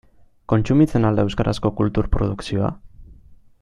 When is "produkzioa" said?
2.17-2.73